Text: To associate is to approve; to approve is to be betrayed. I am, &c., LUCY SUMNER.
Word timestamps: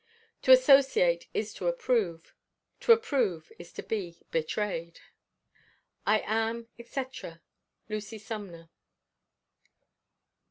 To 0.41 0.51
associate 0.51 1.27
is 1.31 1.53
to 1.53 1.67
approve; 1.67 2.33
to 2.79 2.91
approve 2.91 3.51
is 3.59 3.71
to 3.73 3.83
be 3.83 4.23
betrayed. 4.31 4.99
I 6.07 6.21
am, 6.21 6.69
&c., 6.83 7.05
LUCY 7.87 8.17
SUMNER. 8.17 8.71